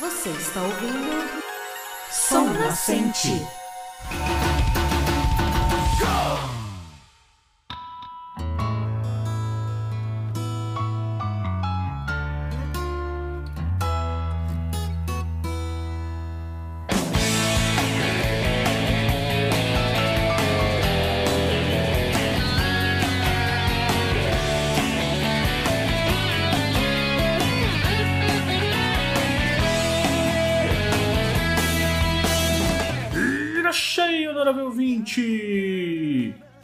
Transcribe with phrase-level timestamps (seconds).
[0.00, 1.28] Você está ouvindo
[2.08, 3.44] Som Nascente.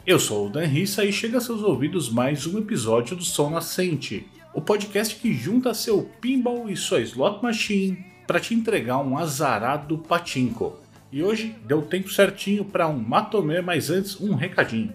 [0.07, 3.49] Eu sou o Dan Rissa e chega a seus ouvidos mais um episódio do Som
[3.49, 9.17] Nascente, o podcast que junta seu pinball e sua slot machine para te entregar um
[9.17, 10.79] azarado patinco.
[11.11, 14.93] E hoje deu tempo certinho para um matomé, mas antes um recadinho.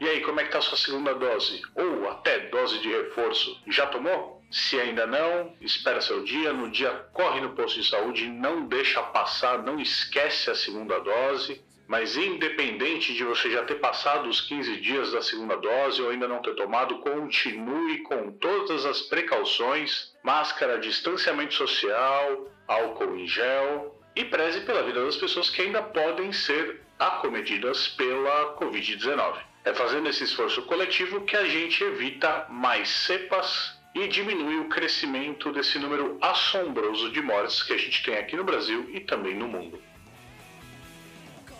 [0.00, 1.60] E aí, como é que tá a sua segunda dose?
[1.74, 3.60] Ou até dose de reforço?
[3.66, 4.40] Já tomou?
[4.48, 6.52] Se ainda não, espera seu dia.
[6.52, 11.60] No dia, corre no posto de saúde, não deixa passar, não esquece a segunda dose.
[11.88, 16.28] Mas independente de você já ter passado os 15 dias da segunda dose ou ainda
[16.28, 24.22] não ter tomado, continue com todas as precauções: máscara, distanciamento social, álcool em gel e
[24.22, 29.38] preze pela vida das pessoas que ainda podem ser acometidas pela Covid-19.
[29.64, 35.50] É fazendo esse esforço coletivo que a gente evita mais cepas e diminui o crescimento
[35.52, 39.48] desse número assombroso de mortes que a gente tem aqui no Brasil e também no
[39.48, 39.80] mundo.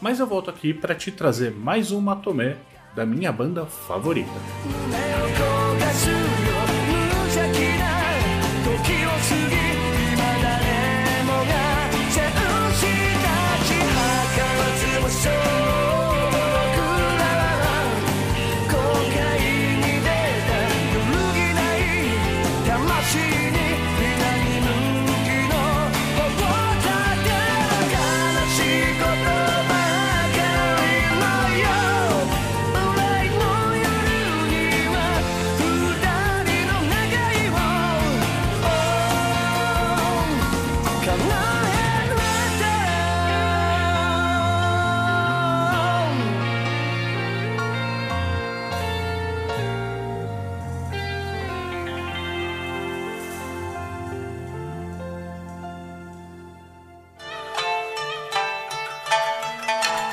[0.00, 2.56] Mas eu volto aqui para te trazer mais um Matomé
[2.94, 4.30] da minha banda favorita.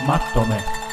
[0.06, 0.54] Matome.
[0.54, 0.85] あ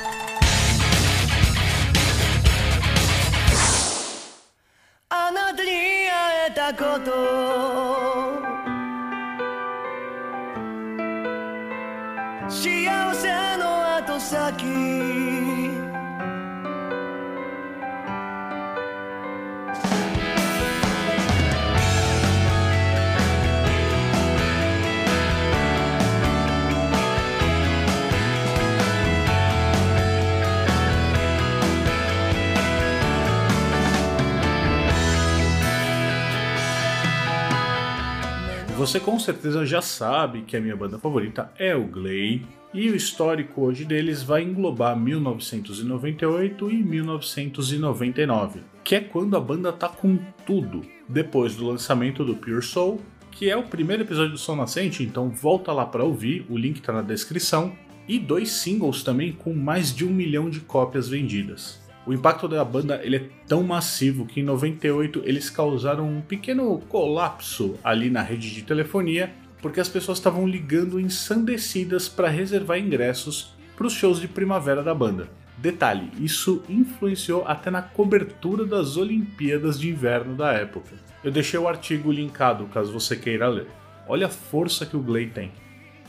[38.92, 42.42] Você com certeza já sabe que a minha banda favorita é o Glay,
[42.74, 49.72] e o histórico hoje deles vai englobar 1998 e 1999, que é quando a banda
[49.72, 54.38] tá com tudo, depois do lançamento do Pure Soul, que é o primeiro episódio do
[54.38, 57.72] Som Nascente, então volta lá para ouvir, o link tá na descrição,
[58.06, 61.81] e dois singles também com mais de um milhão de cópias vendidas.
[62.04, 66.78] O impacto da banda ele é tão massivo que em 98 eles causaram um pequeno
[66.88, 73.54] colapso ali na rede de telefonia, porque as pessoas estavam ligando ensandecidas para reservar ingressos
[73.76, 75.28] para os shows de primavera da banda.
[75.56, 80.96] Detalhe, isso influenciou até na cobertura das Olimpíadas de Inverno da época.
[81.22, 83.68] Eu deixei o artigo linkado caso você queira ler.
[84.08, 85.52] Olha a força que o Glay tem.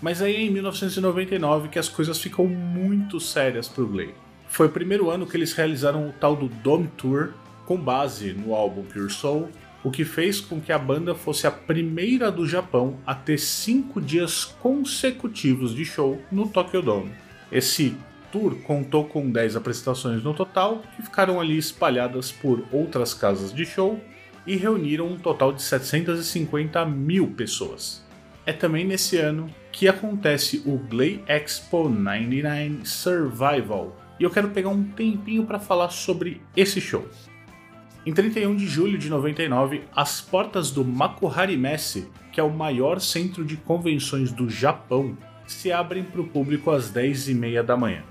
[0.02, 4.16] Mas aí é em 1999 que as coisas ficam muito sérias para o Glay.
[4.54, 7.30] Foi o primeiro ano que eles realizaram o tal do Dome Tour
[7.66, 9.50] com base no álbum Pure Soul,
[9.84, 14.00] o que fez com que a banda fosse a primeira do Japão a ter cinco
[14.00, 17.12] dias consecutivos de show no Tokyo Dome.
[17.52, 17.98] Esse
[18.32, 23.66] tour contou com 10 apresentações no total, que ficaram ali espalhadas por outras casas de
[23.66, 24.00] show
[24.46, 28.06] e reuniram um total de 750 mil pessoas.
[28.46, 34.70] É também nesse ano que acontece o Glay Expo 99 Survival, e eu quero pegar
[34.70, 37.06] um tempinho para falar sobre esse show.
[38.06, 43.02] Em 31 de julho de 99, as portas do Makuhari Messe, que é o maior
[43.02, 48.02] centro de convenções do Japão, se abrem para o público às 10h30 da manhã.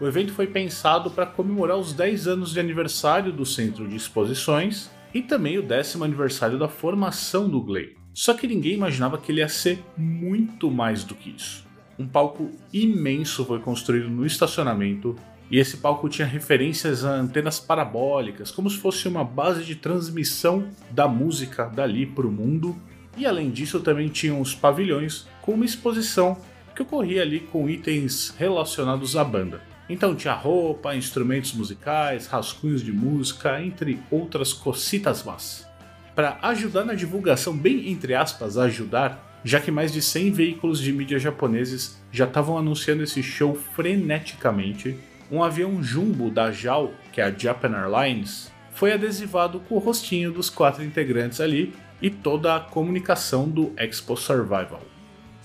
[0.00, 4.88] O evento foi pensado para comemorar os 10 anos de aniversário do centro de exposições
[5.12, 7.96] e também o décimo aniversário da formação do Glay.
[8.14, 11.66] Só que ninguém imaginava que ele ia ser muito mais do que isso.
[11.98, 15.16] Um palco imenso foi construído no estacionamento
[15.50, 20.68] e esse palco tinha referências a antenas parabólicas, como se fosse uma base de transmissão
[20.90, 22.76] da música dali para o mundo.
[23.16, 26.36] E além disso, também tinham os pavilhões com uma exposição
[26.74, 29.62] que ocorria ali com itens relacionados à banda.
[29.88, 35.66] Então tinha roupa, instrumentos musicais, rascunhos de música, entre outras cocitas más.
[36.14, 40.92] Para ajudar na divulgação, bem entre aspas, ajudar, já que mais de 100 veículos de
[40.92, 44.96] mídia japoneses já estavam anunciando esse show freneticamente,
[45.30, 50.30] um avião jumbo da JAL, que é a Japan Airlines, foi adesivado com o rostinho
[50.30, 54.82] dos quatro integrantes ali e toda a comunicação do Expo Survival.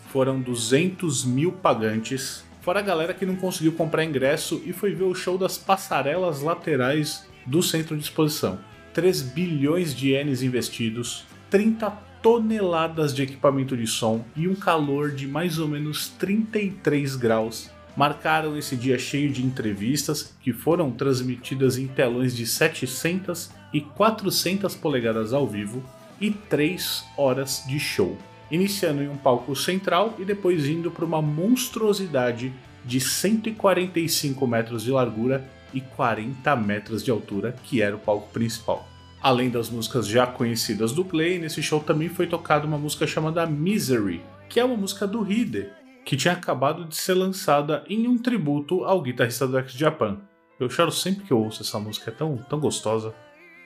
[0.10, 5.06] Foram 200 mil pagantes, fora a galera que não conseguiu comprar ingresso e foi ver
[5.06, 8.60] o show das passarelas laterais do centro de exposição.
[8.94, 11.90] 3 bilhões de ienes investidos, 30
[12.22, 18.58] toneladas de equipamento de som e um calor de mais ou menos 33 graus marcaram
[18.58, 25.34] esse dia cheio de entrevistas que foram transmitidas em telões de 700 e 400 polegadas
[25.34, 25.84] ao vivo
[26.20, 28.18] e 3 horas de show,
[28.50, 32.54] iniciando em um palco central e depois indo para uma monstruosidade
[32.86, 38.88] de 145 metros de largura e 40 metros de altura, que era o palco principal.
[39.22, 43.46] Além das músicas já conhecidas do Clay, nesse show também foi tocada uma música chamada
[43.46, 45.70] Misery, que é uma música do Hide,
[46.06, 50.20] que tinha acabado de ser lançada em um tributo ao guitarrista do X Japan.
[50.60, 53.14] Eu choro sempre que eu ouço essa música, é tão, tão gostosa.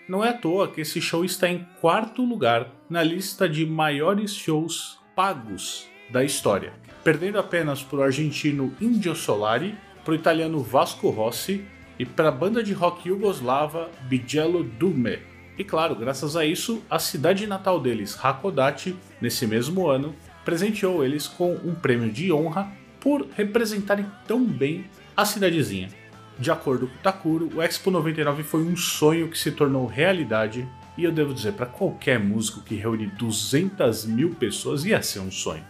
[0.08, 4.34] Não é à toa que esse show está em quarto lugar na lista de maiores
[4.34, 6.74] shows pagos da história,
[7.04, 11.66] perdendo apenas para o argentino Indio Solari, para o italiano Vasco Rossi
[11.98, 15.20] e para a banda de rock yugoslava Bigello Dume.
[15.58, 20.14] E claro, graças a isso, a cidade natal deles, Hakodate, nesse mesmo ano,
[20.46, 22.72] presenteou eles com um prêmio de honra
[23.02, 24.86] por representarem tão bem
[25.18, 25.90] a cidadezinha.
[26.38, 31.04] De acordo com Takuro, o Expo 99 foi um sonho que se tornou realidade, e
[31.04, 35.64] eu devo dizer, para qualquer músico que reúne 200 mil pessoas, ia ser um sonho.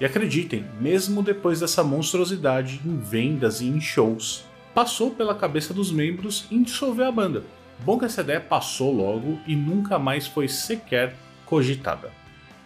[0.00, 4.44] E acreditem, mesmo depois dessa monstruosidade em vendas e em shows,
[4.74, 7.42] passou pela cabeça dos membros em dissolver a banda.
[7.84, 11.14] Bom que essa ideia passou logo e nunca mais foi sequer
[11.44, 12.17] cogitada.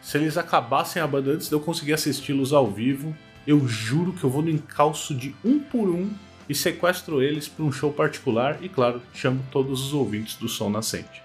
[0.02, 3.16] Se eles acabassem a banda antes de eu conseguir assisti-los ao vivo,
[3.46, 6.10] eu juro que eu vou no encalço de um por um
[6.49, 10.70] e sequestro eles para um show particular e, claro, chamo todos os ouvintes do Som
[10.70, 11.22] Nascente.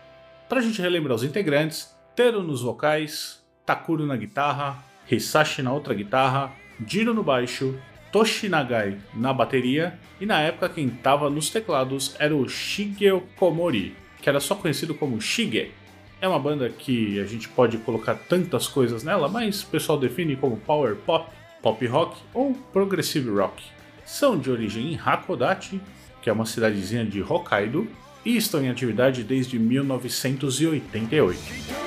[0.47, 4.77] Para a gente relembrar os integrantes, Tero nos vocais, Takuro na guitarra,
[5.09, 6.51] Hisashi na outra guitarra,
[6.85, 7.75] Jiro no baixo,
[8.11, 14.29] Toshinagai na bateria e na época quem estava nos teclados era o Shigeo Komori, que
[14.29, 15.71] era só conhecido como Shige,
[16.21, 20.35] é uma banda que a gente pode colocar tantas coisas nela, mas o pessoal define
[20.35, 21.29] como power pop,
[21.61, 23.63] pop rock ou progressive rock.
[24.05, 25.79] São de origem em Hakodate,
[26.21, 27.87] que é uma cidadezinha de Hokkaido,
[28.25, 31.86] e estão em atividade desde 1988.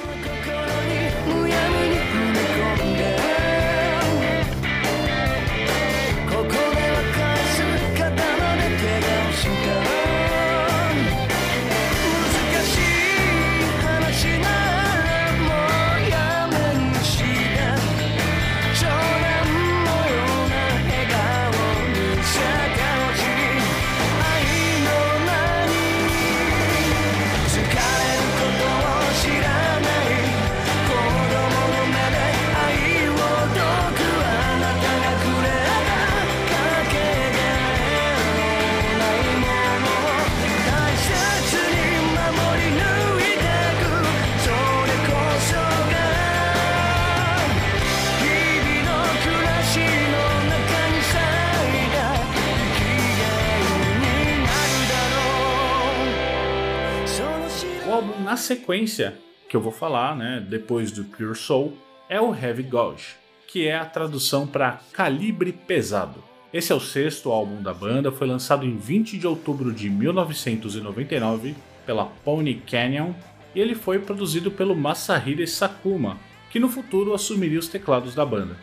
[58.30, 59.18] Na sequência
[59.48, 61.76] que eu vou falar, né, depois do Pure Soul,
[62.08, 63.16] é o Heavy Gauge,
[63.48, 66.22] que é a tradução para calibre pesado.
[66.54, 71.56] Esse é o sexto álbum da banda, foi lançado em 20 de outubro de 1999
[71.84, 73.14] pela Pony Canyon
[73.52, 76.16] e ele foi produzido pelo Masahiro Sakuma,
[76.52, 78.56] que no futuro assumiria os teclados da banda.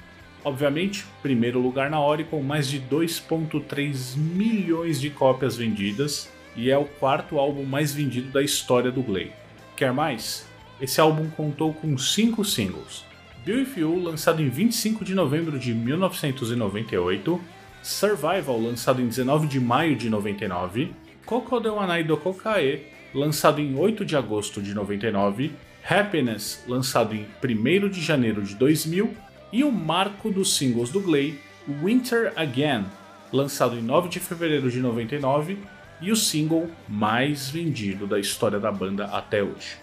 [0.46, 6.78] Obviamente, primeiro lugar na hora com mais de 2.3 milhões de cópias vendidas e é
[6.78, 9.34] o quarto álbum mais vendido da história do Glay.
[9.78, 10.48] Quer mais?
[10.82, 13.06] Esse álbum contou com cinco singles:
[13.46, 17.40] Bill If You, lançado em 25 de novembro de 1998,
[17.84, 20.96] Survival, lançado em 19 de maio de 99,
[21.28, 25.52] Koko de Wanai do Kokae, lançado em 8 de agosto de 99,
[25.88, 29.14] Happiness, lançado em 1 de janeiro de 2000,
[29.54, 31.40] e o marco dos singles do Glee,
[31.84, 32.84] Winter Again,
[33.32, 35.60] lançado em 9 de fevereiro de 99
[36.02, 39.78] e o single mais vendido da história da banda até hoje.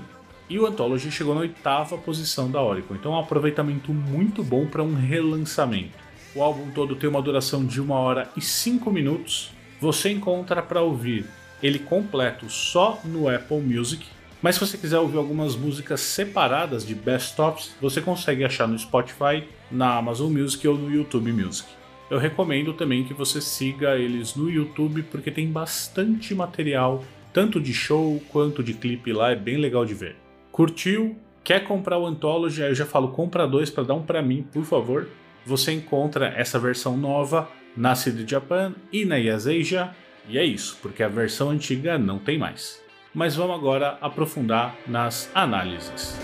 [0.50, 4.66] e o Anthology chegou na oitava posição da Oricon, então é um aproveitamento muito bom
[4.66, 6.06] para um relançamento.
[6.36, 9.52] O álbum todo tem uma duração de 1 hora e 5 minutos.
[9.80, 11.26] Você encontra para ouvir
[11.64, 14.06] ele completo só no Apple Music.
[14.46, 18.78] Mas se você quiser ouvir algumas músicas separadas de best tops, você consegue achar no
[18.78, 21.68] Spotify, na Amazon Music ou no YouTube Music.
[22.12, 27.74] Eu recomendo também que você siga eles no YouTube porque tem bastante material, tanto de
[27.74, 30.16] show quanto de clipe lá, é bem legal de ver.
[30.52, 31.18] Curtiu?
[31.44, 32.62] Quer comprar o Anthology?
[32.62, 35.08] Aí eu já falo, compra dois para dar um para mim, por favor.
[35.44, 39.90] Você encontra essa versão nova na CD Japan e na Yaseja
[40.30, 42.85] e é isso, porque a versão antiga não tem mais.
[43.16, 46.20] Mas vamos agora aprofundar nas análises.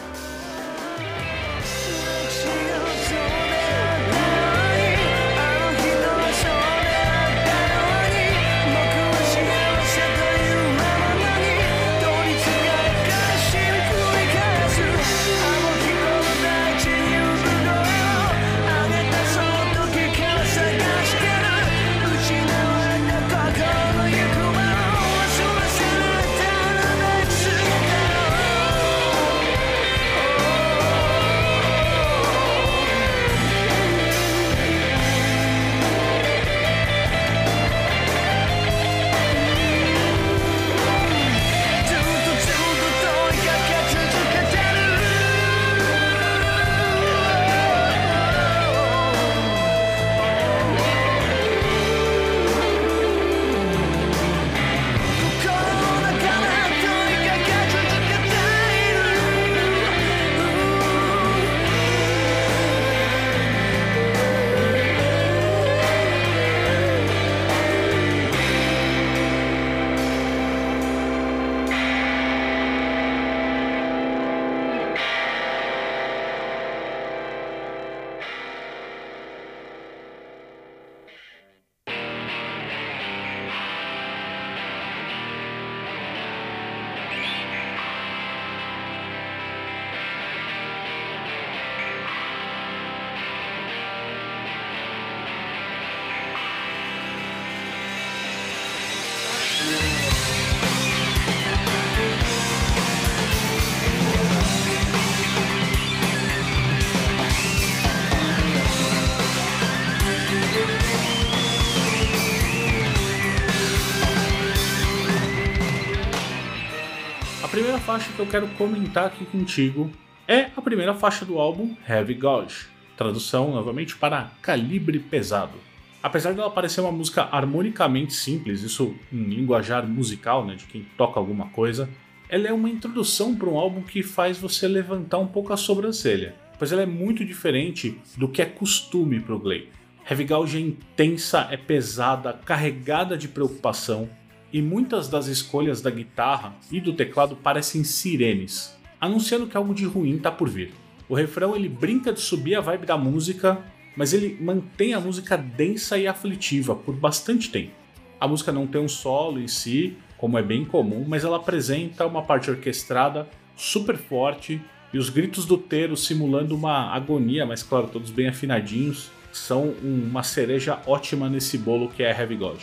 [117.81, 119.89] Faixa que eu quero comentar aqui contigo
[120.27, 125.57] é a primeira faixa do álbum Heavy Gauge, tradução novamente para calibre pesado.
[126.01, 131.19] Apesar dela parecer uma música harmonicamente simples, isso em linguajar musical, né, de quem toca
[131.19, 131.89] alguma coisa,
[132.29, 136.35] ela é uma introdução para um álbum que faz você levantar um pouco a sobrancelha,
[136.59, 139.69] pois ela é muito diferente do que é costume para o Glay.
[140.07, 144.07] Heavy Gauge é intensa, é pesada, carregada de preocupação,
[144.51, 149.85] e muitas das escolhas da guitarra e do teclado parecem sirenes, anunciando que algo de
[149.85, 150.73] ruim está por vir.
[151.07, 153.59] O refrão ele brinca de subir a vibe da música,
[153.95, 157.71] mas ele mantém a música densa e aflitiva por bastante tempo.
[158.19, 162.05] A música não tem um solo em si, como é bem comum, mas ela apresenta
[162.05, 164.61] uma parte orquestrada super forte
[164.93, 170.23] e os gritos do Teiro simulando uma agonia, mas claro, todos bem afinadinhos, são uma
[170.23, 172.59] cereja ótima nesse bolo que é Heavy God.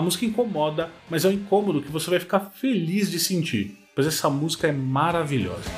[0.00, 4.06] A música incomoda, mas é um incômodo que você vai ficar feliz de sentir, pois
[4.06, 5.70] essa música é maravilhosa.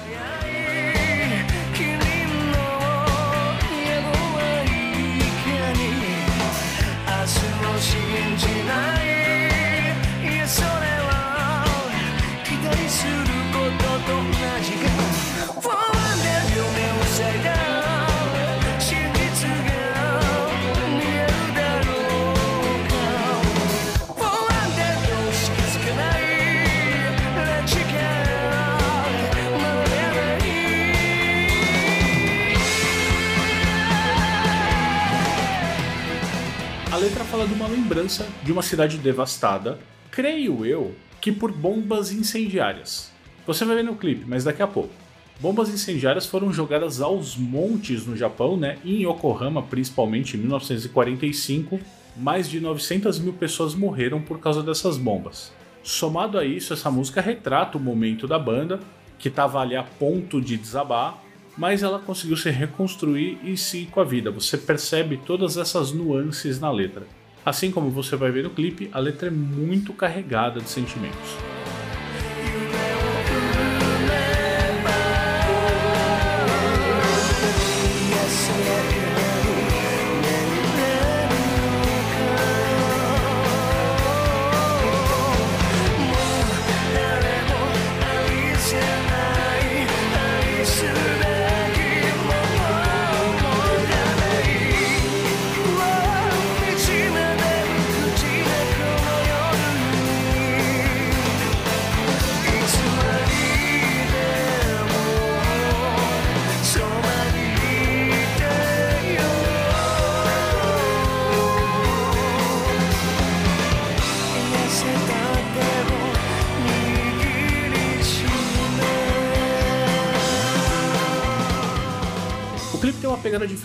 [37.32, 39.78] Fala de uma lembrança de uma cidade devastada,
[40.10, 43.10] creio eu, que por bombas incendiárias.
[43.46, 44.92] Você vai ver no clipe, mas daqui a pouco.
[45.40, 48.76] Bombas incendiárias foram jogadas aos montes no Japão, né?
[48.84, 51.80] Em Yokohama, principalmente em 1945,
[52.18, 55.54] mais de 900 mil pessoas morreram por causa dessas bombas.
[55.82, 58.78] Somado a isso, essa música retrata o momento da banda,
[59.18, 61.18] que estava ali a ponto de desabar,
[61.56, 64.30] mas ela conseguiu se reconstruir e seguir com a vida.
[64.30, 67.06] Você percebe todas essas nuances na letra.
[67.44, 71.36] Assim como você vai ver no clipe, a letra é muito carregada de sentimentos.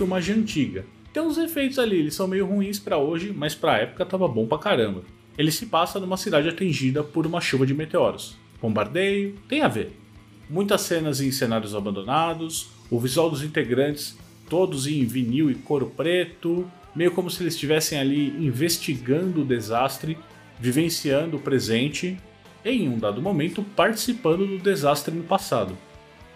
[0.08, 0.86] Filmagem antiga.
[1.12, 4.48] Tem uns efeitos ali, eles são meio ruins pra hoje, mas pra época tava bom
[4.48, 5.04] pra caramba.
[5.38, 8.38] Ele se passa numa cidade atingida por uma chuva de meteoros.
[8.62, 9.92] Bombardeio, tem a ver.
[10.50, 14.18] Muitas cenas em cenários abandonados, o visual dos integrantes
[14.50, 16.66] todos em vinil e couro preto,
[16.96, 20.18] meio como se eles estivessem ali investigando o desastre,
[20.58, 22.18] vivenciando o presente
[22.64, 25.78] e em um dado momento participando do desastre no passado.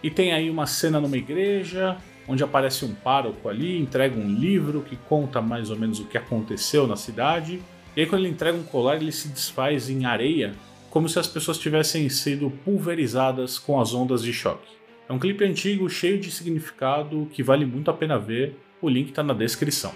[0.03, 4.81] E tem aí uma cena numa igreja, onde aparece um pároco ali, entrega um livro
[4.81, 7.61] que conta mais ou menos o que aconteceu na cidade.
[7.95, 10.53] E aí quando ele entrega um colar, ele se desfaz em areia,
[10.89, 14.67] como se as pessoas tivessem sido pulverizadas com as ondas de choque.
[15.07, 18.55] É um clipe antigo, cheio de significado, que vale muito a pena ver.
[18.81, 19.93] O link está na descrição.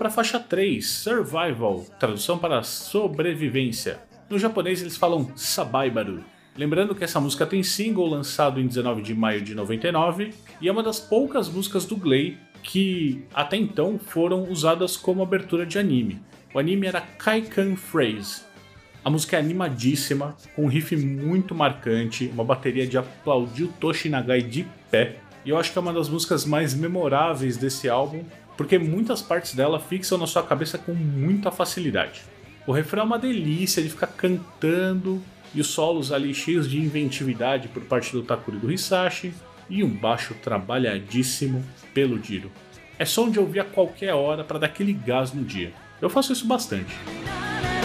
[0.00, 4.00] Para a faixa 3, Survival, tradução para sobrevivência.
[4.30, 6.24] No japonês eles falam Sabaibaru.
[6.56, 10.72] Lembrando que essa música tem single lançado em 19 de maio de 99 e é
[10.72, 16.18] uma das poucas músicas do Glay que até então foram usadas como abertura de anime.
[16.54, 18.40] O anime era Kaikan Phrase.
[19.04, 24.08] A música é animadíssima, com um riff muito marcante, uma bateria de aplaudir o Toshi
[24.08, 25.16] Nagai de pé.
[25.44, 28.24] E eu acho que é uma das músicas mais memoráveis desse álbum,
[28.60, 32.20] porque muitas partes dela fixam na sua cabeça com muita facilidade.
[32.66, 35.22] O refrão é uma delícia de ficar cantando
[35.54, 39.32] e os solos ali cheios de inventividade por parte do Takuri do Hisashi
[39.70, 42.52] e um baixo trabalhadíssimo pelo Diro.
[42.98, 45.72] É som de ouvir a qualquer hora para dar aquele gás no dia.
[45.98, 47.79] Eu faço isso bastante.「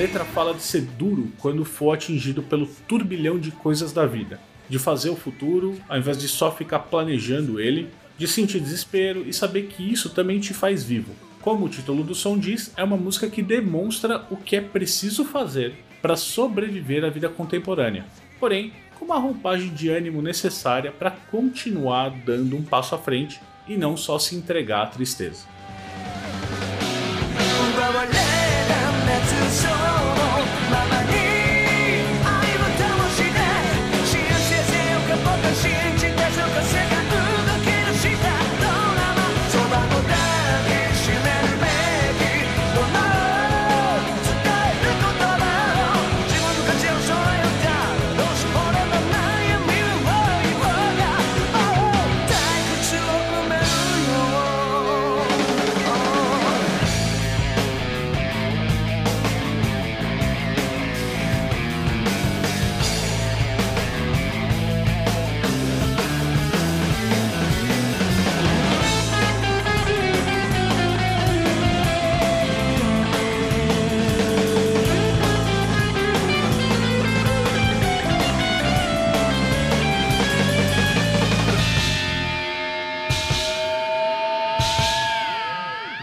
[0.00, 4.78] letra fala de ser duro quando for atingido pelo turbilhão de coisas da vida, de
[4.78, 9.64] fazer o futuro ao invés de só ficar planejando ele, de sentir desespero e saber
[9.64, 11.12] que isso também te faz vivo.
[11.42, 15.22] Como o título do som diz, é uma música que demonstra o que é preciso
[15.22, 18.06] fazer para sobreviver à vida contemporânea,
[18.38, 23.76] porém com uma roupagem de ânimo necessária para continuar dando um passo à frente e
[23.76, 25.44] não só se entregar à tristeza.
[29.18, 29.99] 绝症。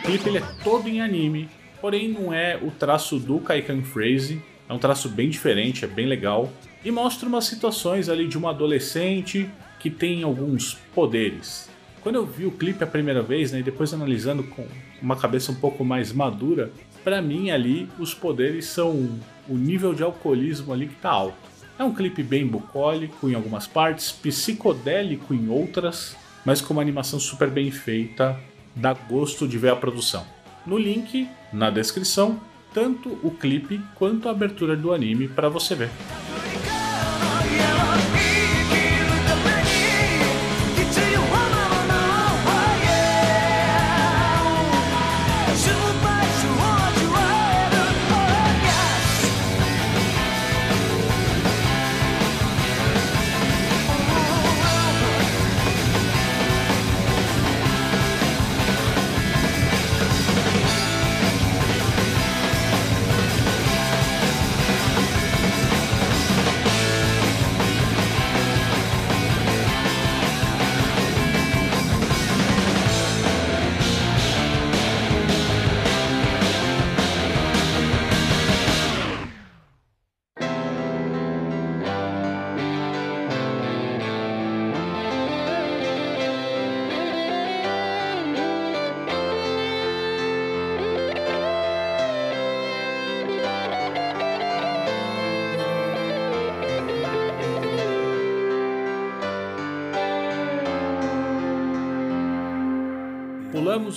[0.08, 1.50] Clipe ele é todo em anime,
[1.82, 6.06] porém não é o traço do Kaikan Phrase, é um traço bem diferente, é bem
[6.06, 6.50] legal,
[6.84, 9.50] e mostra umas situações ali de uma adolescente
[9.82, 11.70] que tem alguns poderes.
[12.00, 14.65] Quando eu vi o clipe a primeira vez, né, e depois analisando com
[15.02, 16.72] uma cabeça um pouco mais madura,
[17.04, 19.10] pra mim ali os poderes são
[19.46, 21.36] o nível de alcoolismo ali que tá alto.
[21.78, 26.15] É um clipe bem bucólico em algumas partes, psicodélico em outras,
[26.46, 28.39] mas com uma animação super bem feita,
[28.78, 30.26] dá gosto de ver a produção.
[30.66, 32.40] No link, na descrição,
[32.74, 35.90] tanto o clipe quanto a abertura do anime para você ver.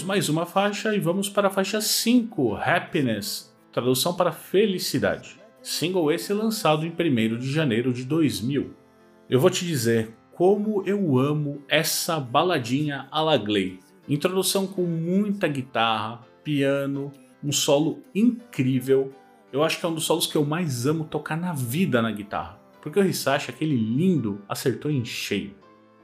[0.01, 5.39] 'Pulamos mais uma faixa e vamos para a faixa 5, Happiness, tradução para felicidade.
[5.63, 8.75] Single esse lançado em 1 de janeiro de 2000.
[9.29, 13.79] Eu vou te dizer como eu amo essa baladinha a la Gley.
[14.09, 19.13] Introdução com muita guitarra, piano, um solo incrível.
[19.53, 22.11] Eu acho que é um dos solos que eu mais amo tocar na vida na
[22.11, 25.55] guitarra, porque o Hisashi, aquele lindo, acertou em cheio.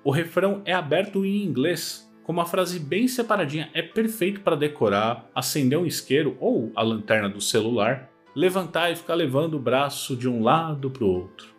[0.05, 5.31] O refrão é aberto em inglês, com uma frase bem separadinha, é perfeito para decorar,
[5.33, 10.29] acender um isqueiro ou a lanterna do celular, levantar e ficar levando o braço de
[10.29, 11.55] um lado para o outro.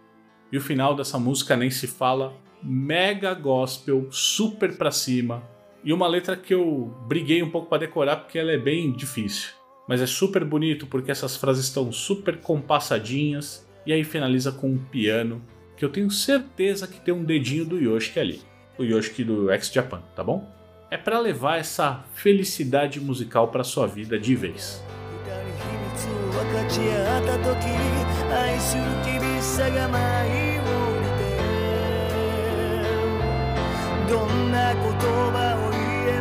[0.51, 5.41] E o final dessa música nem se fala, mega gospel, super pra cima,
[5.85, 9.51] e uma letra que eu briguei um pouco para decorar porque ela é bem difícil.
[9.87, 14.77] Mas é super bonito porque essas frases estão super compassadinhas e aí finaliza com um
[14.77, 15.41] piano
[15.77, 18.41] que eu tenho certeza que tem um dedinho do Yoshiki ali.
[18.77, 20.56] O Yoshiki do X Japan, tá bom?
[20.89, 24.81] É para levar essa felicidade musical para sua vida de vez.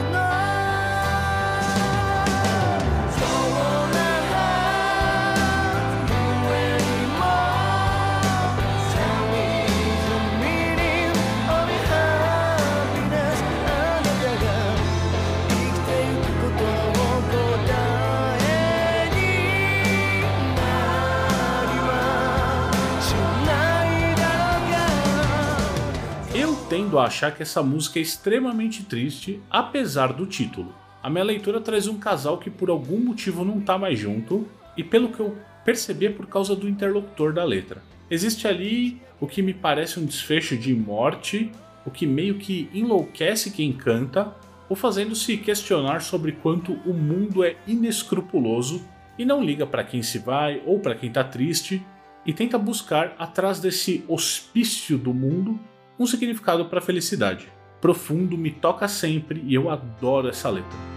[26.71, 30.73] tendo a achar que essa música é extremamente triste, apesar do título.
[31.03, 34.81] A minha leitura traz um casal que por algum motivo não tá mais junto, e
[34.81, 37.84] pelo que eu percebi é por causa do interlocutor da letra.
[38.10, 41.51] Existe ali o que me parece um desfecho de morte,
[41.86, 44.34] o que meio que enlouquece quem canta,
[44.69, 48.81] ou fazendo-se questionar sobre quanto o mundo é inescrupuloso
[49.19, 51.86] e não liga para quem se vai ou para quem tá triste,
[52.25, 55.60] e tenta buscar atrás desse hospício do mundo
[56.01, 57.47] um significado para felicidade.
[57.79, 60.90] Profundo, me toca sempre e eu adoro essa letra.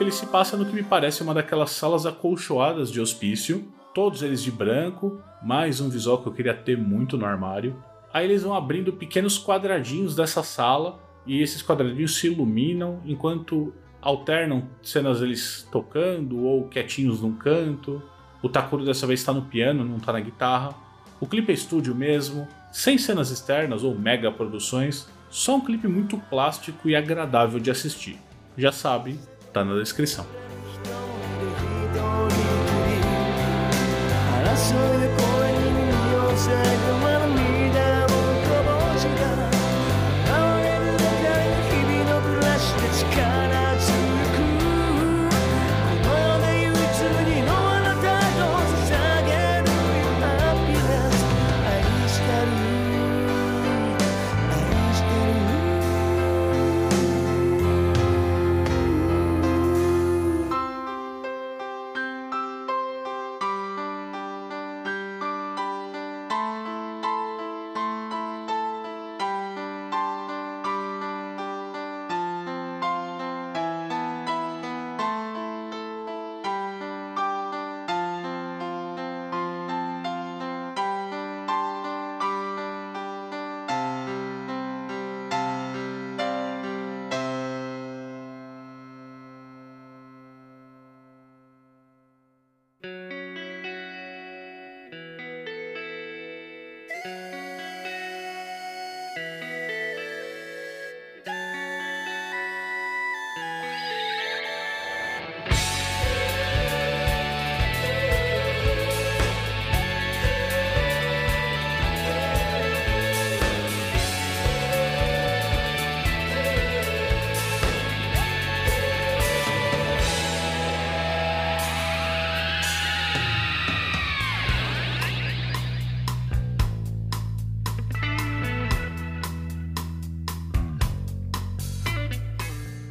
[0.00, 3.70] O clipe ele se passa no que me parece uma daquelas salas acolchoadas de hospício,
[3.94, 7.76] todos eles de branco, mais um visual que eu queria ter muito no armário.
[8.10, 14.70] Aí eles vão abrindo pequenos quadradinhos dessa sala e esses quadradinhos se iluminam enquanto alternam
[14.82, 18.02] cenas deles tocando ou quietinhos num canto.
[18.42, 20.74] O Takuro dessa vez está no piano, não está na guitarra.
[21.20, 26.16] O clipe é estúdio mesmo, sem cenas externas ou mega produções, só um clipe muito
[26.16, 28.18] plástico e agradável de assistir.
[28.56, 29.18] Já sabe,
[29.52, 30.26] tá na descrição.
[36.40, 36.79] 争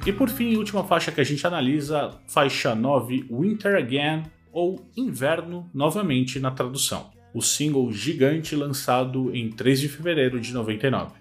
[0.10, 5.69] E por fim, última faixa que a gente analisa, faixa 9, Winter Again, ou Inverno
[5.72, 7.12] novamente na tradução.
[7.32, 11.12] O single gigante lançado em 3 de fevereiro de 99.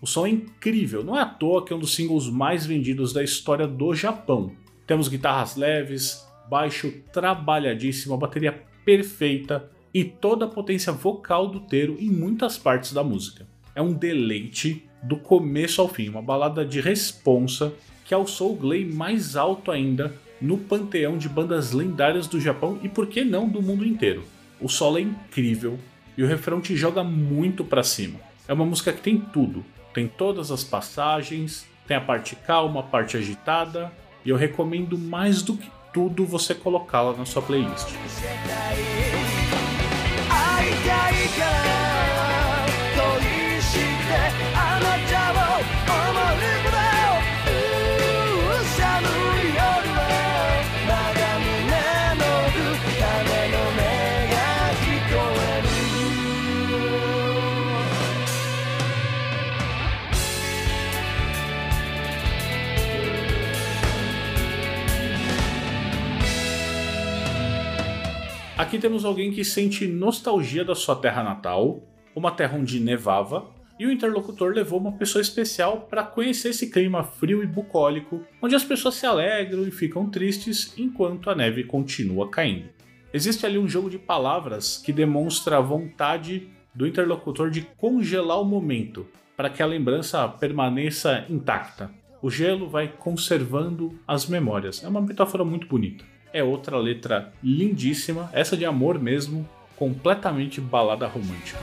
[0.00, 3.12] O som é incrível, não é à toa que é um dos singles mais vendidos
[3.12, 4.50] da história do Japão.
[4.88, 11.96] Temos guitarras leves, baixo trabalhadíssimo, a bateria perfeita e toda a potência vocal do Teru
[11.96, 13.46] em muitas partes da música.
[13.72, 17.72] É um deleite do começo ao fim, uma balada de responsa
[18.12, 22.88] que alçou o Glay mais alto ainda no panteão de bandas lendárias do Japão e
[22.90, 24.22] por que não do mundo inteiro.
[24.60, 25.78] O solo é incrível
[26.14, 28.20] e o refrão te joga muito pra cima.
[28.46, 32.82] É uma música que tem tudo, tem todas as passagens, tem a parte calma, a
[32.82, 33.90] parte agitada,
[34.26, 37.88] e eu recomendo mais do que tudo você colocá-la na sua playlist.
[44.12, 44.91] 会
[68.62, 71.82] Aqui temos alguém que sente nostalgia da sua terra natal,
[72.14, 77.02] uma terra onde nevava, e o interlocutor levou uma pessoa especial para conhecer esse clima
[77.02, 82.30] frio e bucólico, onde as pessoas se alegram e ficam tristes enquanto a neve continua
[82.30, 82.68] caindo.
[83.12, 88.44] Existe ali um jogo de palavras que demonstra a vontade do interlocutor de congelar o
[88.44, 91.90] momento, para que a lembrança permaneça intacta.
[92.22, 94.84] O gelo vai conservando as memórias.
[94.84, 96.11] É uma metáfora muito bonita.
[96.32, 101.58] É outra letra lindíssima, essa de amor mesmo, completamente balada romântica.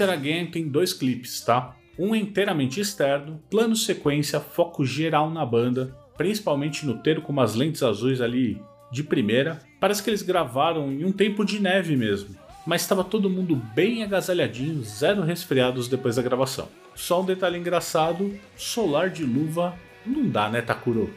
[0.00, 1.76] Winter Again tem dois clipes, tá?
[1.98, 7.82] Um inteiramente externo, plano sequência, foco geral na banda, principalmente no ter com umas lentes
[7.82, 8.58] azuis ali
[8.90, 9.60] de primeira.
[9.78, 12.34] Parece que eles gravaram em um tempo de neve mesmo,
[12.66, 16.68] mas estava todo mundo bem agasalhadinho, zero resfriados depois da gravação.
[16.94, 19.74] Só um detalhe engraçado: solar de luva
[20.06, 21.12] não dá, né, Takuro?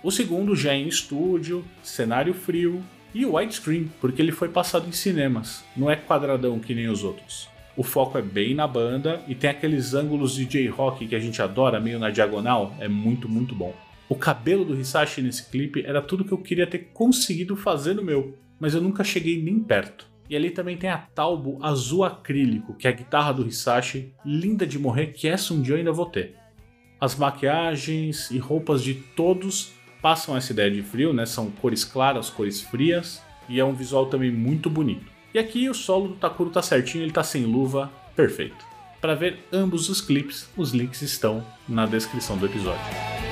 [0.00, 4.92] O segundo já é em estúdio, cenário frio e widescreen, porque ele foi passado em
[4.92, 7.51] cinemas, não é quadradão que nem os outros.
[7.76, 11.40] O foco é bem na banda e tem aqueles ângulos de J-Rock que a gente
[11.40, 13.74] adora, meio na diagonal, é muito, muito bom.
[14.08, 18.02] O cabelo do Hisashi nesse clipe era tudo que eu queria ter conseguido fazer no
[18.02, 20.06] meu, mas eu nunca cheguei nem perto.
[20.28, 24.66] E ali também tem a Talbo azul acrílico, que é a guitarra do Hisashi, linda
[24.66, 26.36] de morrer, que essa um dia eu ainda vou ter.
[27.00, 31.26] As maquiagens e roupas de todos passam essa ideia de frio, né?
[31.26, 35.11] São cores claras, cores frias, e é um visual também muito bonito.
[35.34, 38.64] E aqui o solo do Takuro tá certinho, ele tá sem luva, perfeito.
[39.00, 43.31] Para ver ambos os clipes, os links estão na descrição do episódio.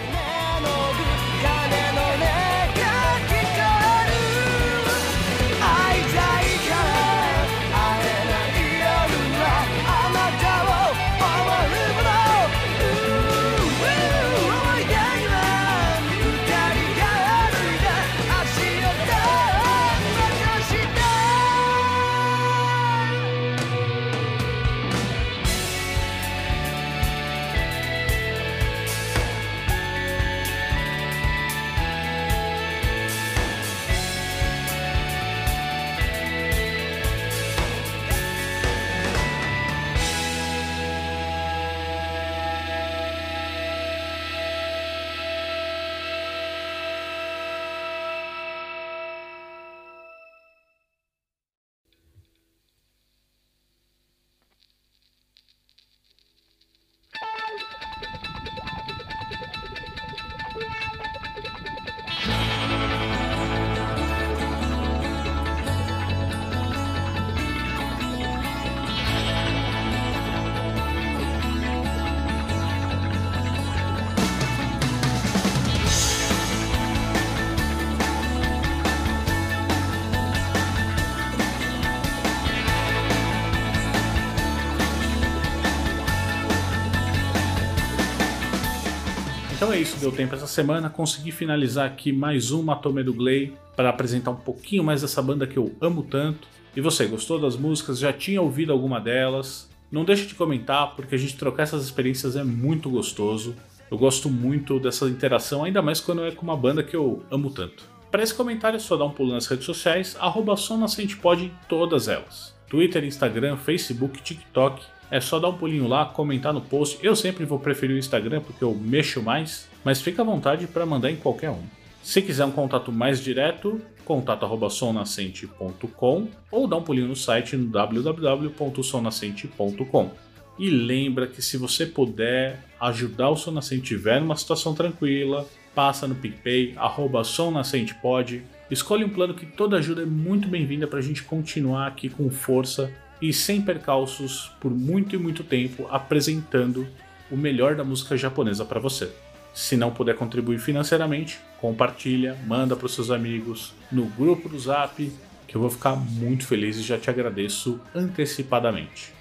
[89.81, 90.91] Isso, deu tempo essa semana.
[90.91, 95.47] Consegui finalizar aqui mais um Matome do Glay para apresentar um pouquinho mais dessa banda
[95.47, 96.47] que eu amo tanto.
[96.77, 97.99] E você, gostou das músicas?
[97.99, 99.71] Já tinha ouvido alguma delas?
[99.91, 103.57] Não deixe de comentar, porque a gente trocar essas experiências é muito gostoso.
[103.91, 107.51] Eu gosto muito dessa interação, ainda mais quando é com uma banda que eu amo
[107.51, 107.83] tanto.
[108.11, 112.07] Para esse comentário é só dar um pulo nas redes sociais, arroba SomNascentePod em todas
[112.07, 112.55] elas.
[112.69, 114.85] Twitter, Instagram, Facebook, TikTok.
[115.11, 116.99] É só dar um pulinho lá, comentar no post.
[117.03, 120.87] Eu sempre vou preferir o Instagram porque eu mexo mais, mas fica à vontade para
[120.87, 121.61] mandar em qualquer um.
[122.03, 130.11] Se quiser um contato mais direto, contato@somnascente.com ou dá um pulinho no site no www.somnascente.com.
[130.59, 136.07] E lembra que se você puder ajudar o Som Nascente tiver numa situação tranquila, passa
[136.07, 140.87] no PicPay, arroba Som Nascente Pod, escolhe um plano que toda ajuda é muito bem-vinda
[140.87, 145.87] para a gente continuar aqui com força e sem percalços por muito e muito tempo
[145.91, 146.87] apresentando
[147.31, 149.11] o melhor da música japonesa para você.
[149.53, 155.13] Se não puder contribuir financeiramente, compartilha, manda para os seus amigos no grupo do Zap,
[155.47, 159.13] que eu vou ficar muito feliz e já te agradeço antecipadamente.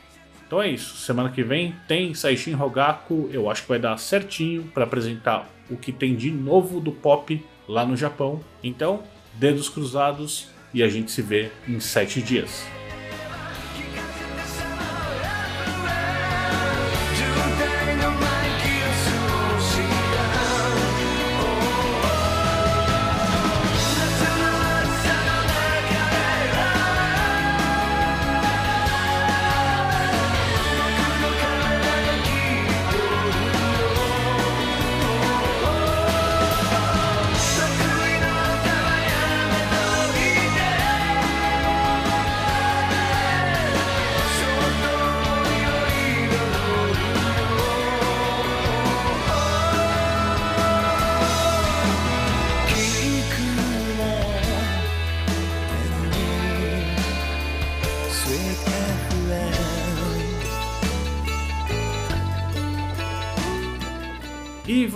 [0.46, 4.64] Então é isso, semana que vem tem Saishin Rogaku, eu acho que vai dar certinho
[4.74, 8.40] para apresentar o que tem de novo do pop lá no Japão.
[8.64, 9.04] Então,
[9.36, 12.66] dedos cruzados e a gente se vê em sete dias.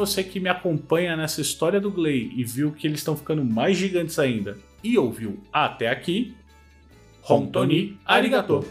[0.06, 3.78] Você que me acompanha nessa história do Glay e viu que eles estão ficando mais
[3.78, 6.36] gigantes ainda e ouviu até aqui,
[7.28, 8.66] Hontoni Arigato!